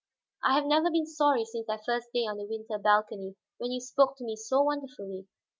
[0.43, 3.79] I have never been sorry since that first day on the winter balcony when you
[3.79, 5.27] spoke to me so wonderfully.